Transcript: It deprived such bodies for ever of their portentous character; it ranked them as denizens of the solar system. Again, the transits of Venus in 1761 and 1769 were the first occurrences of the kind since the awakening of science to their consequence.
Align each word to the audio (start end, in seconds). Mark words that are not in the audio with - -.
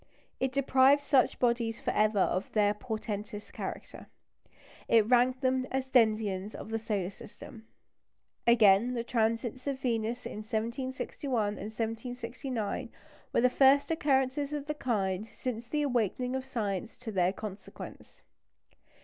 It 0.39 0.51
deprived 0.51 1.03
such 1.03 1.37
bodies 1.37 1.79
for 1.79 1.91
ever 1.91 2.17
of 2.17 2.51
their 2.53 2.73
portentous 2.73 3.51
character; 3.51 4.07
it 4.87 5.05
ranked 5.07 5.41
them 5.41 5.67
as 5.69 5.89
denizens 5.89 6.55
of 6.55 6.69
the 6.71 6.79
solar 6.79 7.11
system. 7.11 7.67
Again, 8.47 8.95
the 8.95 9.03
transits 9.03 9.67
of 9.67 9.77
Venus 9.79 10.25
in 10.25 10.37
1761 10.39 11.49
and 11.49 11.57
1769 11.69 12.89
were 13.31 13.41
the 13.41 13.47
first 13.47 13.91
occurrences 13.91 14.51
of 14.53 14.65
the 14.65 14.73
kind 14.73 15.27
since 15.27 15.67
the 15.67 15.83
awakening 15.83 16.35
of 16.35 16.45
science 16.47 16.97
to 16.97 17.11
their 17.11 17.31
consequence. 17.31 18.23